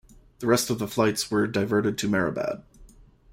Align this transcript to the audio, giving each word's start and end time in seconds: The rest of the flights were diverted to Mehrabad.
The 0.39 0.47
rest 0.47 0.71
of 0.71 0.79
the 0.79 0.87
flights 0.87 1.29
were 1.29 1.45
diverted 1.45 1.95
to 1.99 2.09
Mehrabad. 2.09 2.63